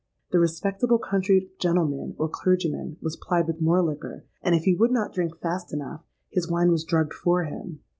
The 0.31 0.39
respectable 0.39 0.97
country 0.97 1.51
gentleman, 1.59 2.15
or 2.17 2.27
clergyman, 2.27 2.97
was 3.03 3.15
plied 3.15 3.45
with 3.45 3.61
more 3.61 3.83
liquor; 3.83 4.25
and, 4.41 4.55
if 4.55 4.63
he 4.63 4.73
would 4.73 4.89
not 4.89 5.13
drink 5.13 5.37
fast 5.39 5.71
enough, 5.71 6.03
his 6.31 6.49
wine 6.49 6.71
was 6.71 6.83
drugged 6.83 7.13
for 7.13 7.43
him. 7.43 7.81